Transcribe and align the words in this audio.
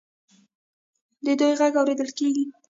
د 1.25 1.27
دوی 1.39 1.53
غږ 1.59 1.73
اوریدل 1.77 2.09
کیږي. 2.17 2.43